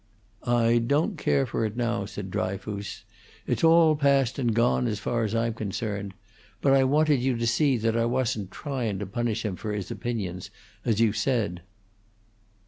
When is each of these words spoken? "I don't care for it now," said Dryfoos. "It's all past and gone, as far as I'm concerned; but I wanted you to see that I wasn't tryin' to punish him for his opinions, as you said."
"I 0.47 0.79
don't 0.79 1.15
care 1.15 1.45
for 1.45 1.63
it 1.63 1.77
now," 1.77 2.05
said 2.05 2.31
Dryfoos. 2.31 3.03
"It's 3.45 3.63
all 3.63 3.95
past 3.95 4.39
and 4.39 4.51
gone, 4.51 4.87
as 4.87 4.97
far 4.97 5.23
as 5.23 5.35
I'm 5.35 5.53
concerned; 5.53 6.15
but 6.59 6.73
I 6.73 6.83
wanted 6.85 7.21
you 7.21 7.37
to 7.37 7.45
see 7.45 7.77
that 7.77 7.95
I 7.95 8.05
wasn't 8.05 8.49
tryin' 8.49 8.97
to 8.97 9.05
punish 9.05 9.45
him 9.45 9.55
for 9.55 9.73
his 9.73 9.91
opinions, 9.91 10.49
as 10.85 10.99
you 10.99 11.13
said." 11.13 11.61